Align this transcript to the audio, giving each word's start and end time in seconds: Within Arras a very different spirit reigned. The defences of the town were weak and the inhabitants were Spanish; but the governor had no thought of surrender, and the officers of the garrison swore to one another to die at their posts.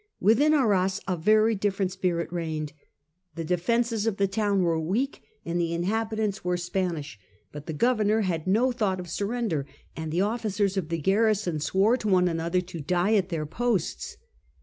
Within 0.19 0.55
Arras 0.55 0.99
a 1.07 1.15
very 1.15 1.53
different 1.53 1.91
spirit 1.91 2.33
reigned. 2.33 2.73
The 3.35 3.43
defences 3.43 4.07
of 4.07 4.17
the 4.17 4.25
town 4.27 4.63
were 4.63 4.79
weak 4.79 5.21
and 5.45 5.61
the 5.61 5.75
inhabitants 5.75 6.43
were 6.43 6.57
Spanish; 6.57 7.19
but 7.51 7.67
the 7.67 7.73
governor 7.73 8.21
had 8.21 8.47
no 8.47 8.71
thought 8.71 8.99
of 8.99 9.07
surrender, 9.07 9.67
and 9.95 10.11
the 10.11 10.21
officers 10.21 10.75
of 10.75 10.89
the 10.89 10.97
garrison 10.97 11.59
swore 11.59 11.97
to 11.97 12.07
one 12.07 12.27
another 12.27 12.61
to 12.61 12.79
die 12.81 13.13
at 13.13 13.29
their 13.29 13.45
posts. 13.45 14.17